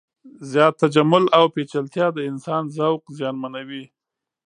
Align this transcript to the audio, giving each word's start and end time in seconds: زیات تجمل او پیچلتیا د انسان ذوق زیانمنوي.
زیات 0.51 0.73
تجمل 0.83 1.23
او 1.37 1.43
پیچلتیا 1.55 2.07
د 2.13 2.17
انسان 2.29 2.63
ذوق 2.77 3.01
زیانمنوي. 3.17 3.83